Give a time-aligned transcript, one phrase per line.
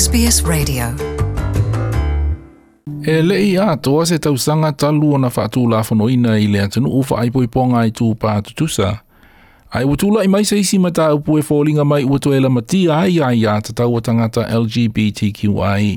[0.00, 0.84] SBS Radio.
[3.06, 6.58] E le i a toa se tausanga talu o na whaatū la ina i le
[6.60, 8.88] atanu o ai poi ponga i tū pātutusa.
[9.70, 12.96] Ai wutula i mai seisi isi mata upu e fōlinga mai ua tuela ma tia
[12.98, 15.88] ai ai a ta tau tangata LGBTQI.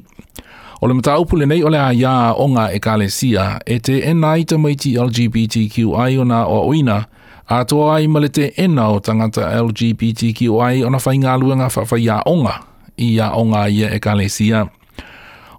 [0.82, 3.98] O le mata upu le nei o le ai a onga e kālesia e te
[4.11, 7.00] ena i ti LGBTQI o nā o oina
[7.48, 12.21] a toa ai ma le te ena o tangata LGBTQI o na whainga luenga whawhaia
[12.25, 12.57] onga
[12.97, 14.65] ia o ngā ia e ka lesia.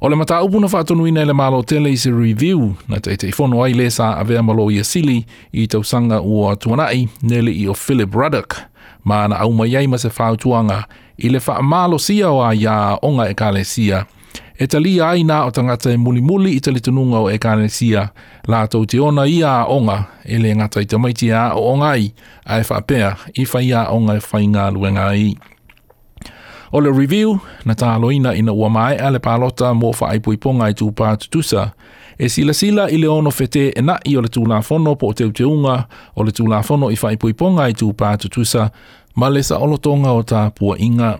[0.00, 3.28] O le mata upuna whātunu ina le malo tele i se review na te te
[3.32, 5.24] ifono ai le sa a vea malo ia sili
[5.58, 8.56] i tau sanga ua tuanai nele i o Philip Ruddock
[9.04, 10.84] ma na au mai ma se whātuanga
[11.18, 14.04] i le wha malo sia o a ia o ngā e ka lesia.
[14.58, 17.56] E tali ai nā o tangata e muli muli i tali tununga o e ka
[17.58, 18.08] lesia
[18.46, 22.10] la tau te ona ia a onga e le ngata i tamaiti a o ongai
[22.46, 25.34] a e whapea i whaia onga e whainga luenga i.
[26.72, 30.74] O le review, na tā loina ina ua mai a le pālota mō whaipuiponga i
[30.76, 31.70] tūpā tutusa.
[32.20, 35.14] E sila sila i le ono whete e na i o le tūlā whono po
[35.14, 35.78] o teu te unga,
[36.14, 38.66] o le tūlā whono i whaipuiponga i tūpā tutusa,
[39.16, 41.14] ma le sa olotonga o tā pua inga.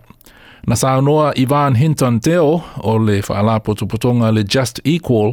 [0.68, 5.32] Na sā noa Ivan Hinton Teo o le whaala potopotonga le Just Equal,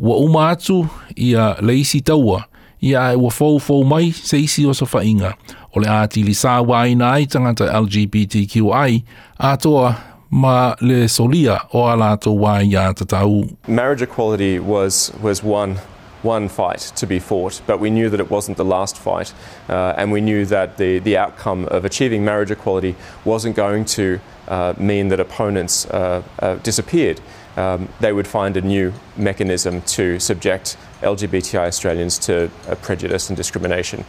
[0.00, 0.86] ua uma atu
[1.20, 2.46] i a le isi taua,
[2.82, 5.36] i a e ua fau fau mai se isi o sa whainga,
[5.74, 9.04] o le waina ai tangata LGBTQI
[9.38, 9.94] atoa
[10.30, 13.56] ma le solia o ala to tatau.
[13.68, 15.78] Marriage equality was, was one
[16.22, 19.34] one fight to be fought, but we knew that it wasn't the last fight,
[19.68, 24.20] uh, and we knew that the, the outcome of achieving marriage equality wasn't going to
[24.46, 27.20] uh, mean that opponents uh, uh disappeared.
[27.56, 33.36] Um, they would find a new mechanism to subject LGBTI Australians to uh, prejudice and
[33.36, 34.04] discrimination.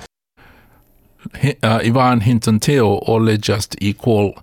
[1.63, 4.33] uh, Ivan Hinton Teo o le Just Equal.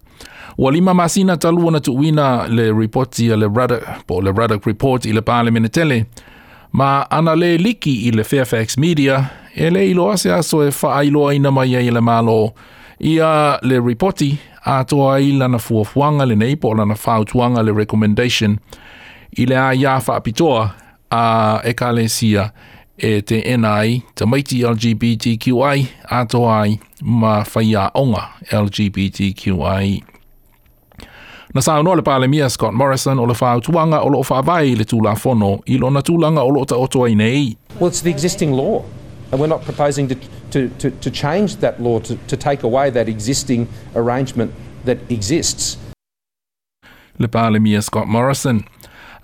[0.58, 4.66] Ua lima masina talu ona tu uina le report i le Ruddock, po le Ruddock
[4.66, 6.04] Report i le pāle mene tele,
[6.72, 9.18] ma ana le liki i le Fairfax Media,
[9.54, 12.54] e le ilo ase aso e whaailoa ina mai i le malo.
[13.02, 18.58] Ia le reporti, a toa i lana fuafuanga le nei, po lana fautuanga le recommendation,
[19.38, 20.70] i le a ia whaapitoa
[21.10, 22.52] a e kale sia
[23.00, 29.98] e te NI, te maiti LGBTQI, ato ai ma whaia onga LGBTQI.
[31.56, 34.76] Na sāu noa le pāle mia Scott Morrison o le whāu tuanga o loo whāwai
[34.78, 37.56] le tūlā whono i lo na tūlanga o loo ta otoa i nei.
[37.80, 38.82] Well, it's the existing law.
[39.32, 40.14] And we're not proposing to,
[40.50, 43.66] to, to, to change that law, to, to take away that existing
[43.96, 44.50] arrangement
[44.84, 45.76] that exists.
[47.18, 48.62] Le pāle mia Scott Morrison.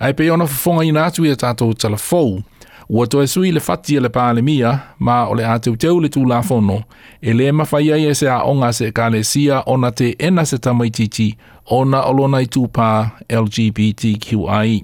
[0.01, 2.41] Ai pe ona whawhonga i nātu i a tātou telefou.
[2.89, 4.69] Ua toe sui le fati le pāle mia,
[5.03, 6.83] ma o le ateu teu le tū la fono,
[7.19, 10.13] e le ma fai ai e se a onga se ka le sia ona te
[10.19, 11.33] ena se tamaititi
[11.75, 12.87] ona olona i tū pā
[13.27, 14.77] LGBTQI.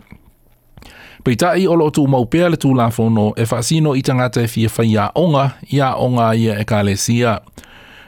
[1.24, 4.50] Pei tai o lo tū maupea le tū la fono e fasino i tangata e
[4.52, 7.38] fia fai onga, i a onga ia e ka le sia.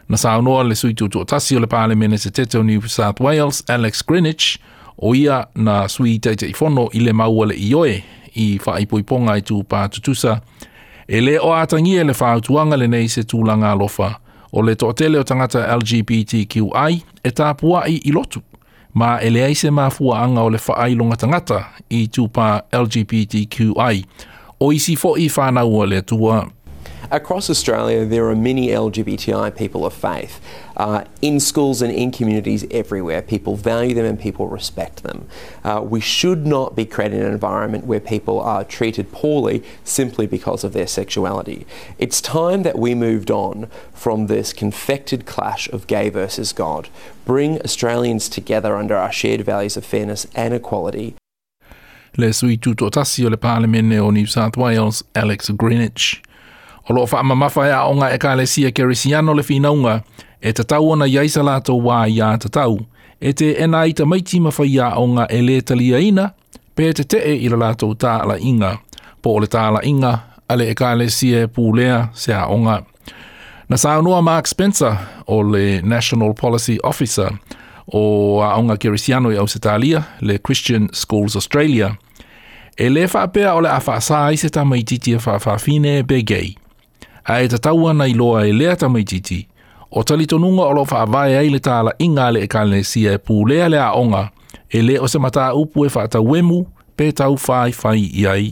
[0.10, 3.22] Na sa anoa le sui tū tuatasi o le pāle mene se teteo New South
[3.24, 4.60] Wales, Alex Greenwich,
[5.00, 7.98] o ia na sui teite i fono i le maua le ioe
[8.36, 10.38] i whaipoiponga i tū pātutusa.
[11.08, 14.12] E, e le o atangi e le whautuanga le nei se tūlanga lofa,
[14.52, 18.44] o le to tele o tangata LGBTQI e tāpua i lotu.
[18.96, 21.58] ma e le aise mafua anga o le whaailonga tangata
[21.92, 22.46] i tūpā
[22.78, 23.98] LGBTQI,
[24.64, 26.38] o isi fo i whānau o le tua
[27.12, 30.40] Across Australia, there are many LGBTI people of faith
[30.76, 33.22] uh, in schools and in communities everywhere.
[33.22, 35.28] People value them and people respect them.
[35.64, 40.64] Uh, we should not be creating an environment where people are treated poorly simply because
[40.64, 41.68] of their sexuality.
[42.00, 46.90] It's time that we moved on from this confected clash of gay versus God.
[47.24, 51.14] Bring Australians together under our shared values of fairness and equality.
[52.18, 56.24] Le sui tutto tassi le parlemenne o New South Wales, Alex Greenwich.
[56.90, 60.02] o loo faamamafa e aʻoga ekalesia keresiano le finauga
[60.42, 62.76] e tatau ona iai sa latou wā iā tatau
[63.22, 66.28] e teena maiti tamaiti ma fai aʻoga e lē taliaina
[66.76, 68.76] pe te teʻe i le latou taalaʻiga
[69.22, 72.78] po o le taalaʻiga e e a le ekalesia e pulea se aʻoga
[73.70, 74.94] na saunua mark spencer
[75.28, 77.32] o le national policy officer
[77.88, 81.96] o aʻoga keresiano i ausitalia le christian schools australia
[82.78, 86.04] e lē faapea o le a faasā ai se tamaitiiti e faafafine e
[87.26, 89.48] a e tatau ana i loa e lea tamaititi,
[89.92, 93.70] o talitonunga o lofa avae ai le tala inga le e kane sia e pūlea
[93.70, 94.28] le a onga,
[94.70, 96.62] e le o se mata upu e fa ata wemu
[96.96, 98.46] pe tau fai fai iai.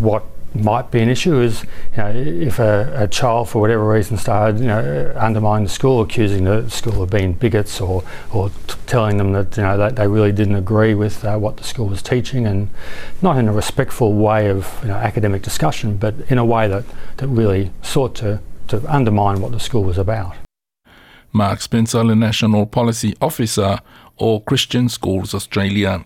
[0.00, 1.62] What might be an issue is
[1.92, 6.00] you know, if a, a, child for whatever reason started you know, undermining the school,
[6.00, 8.02] accusing the school of being bigots or,
[8.32, 8.50] or
[8.86, 11.86] telling them that you know that they really didn't agree with uh, what the school
[11.86, 12.68] was teaching and
[13.22, 16.84] not in a respectful way of you know, academic discussion but in a way that,
[17.18, 20.34] that really sought to, to undermine what the school was about.
[21.32, 23.78] Mark Spencer, the National Policy Officer
[24.16, 26.04] or Christian Schools Australia.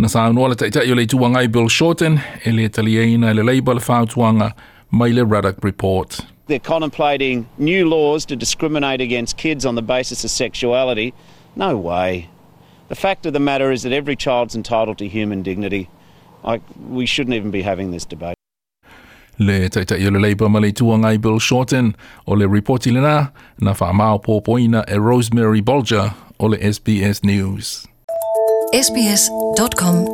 [0.00, 3.72] Nasa anua le taitai o le tuanga i Bill Shorten, e le taliaina le leiba
[3.72, 4.54] le
[4.92, 6.20] mai le Ruddock Report.
[6.48, 11.14] They're contemplating new laws to discriminate against kids on the basis of sexuality.
[11.56, 12.28] No way.
[12.88, 15.88] The fact of the matter is that every child's entitled to human dignity.
[16.44, 16.60] I,
[16.90, 18.36] we shouldn't even be having this debate.
[19.38, 21.94] le taitaia o le leipa ma le ituaga i bill shorten
[22.26, 27.86] o le reporti lenā na fa faamao pōpoina e rosemary bolger o le sbs news
[28.72, 30.06] sbs.com.au